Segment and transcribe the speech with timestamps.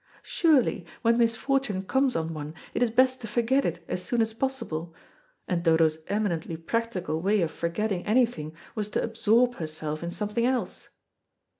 [0.23, 4.33] Surely, when misfortune comes on one, it is best to forget it as soon as
[4.33, 4.95] possible,
[5.47, 10.89] and Dodo's eminently practical way of forgetting anything was to absorb herself in something else.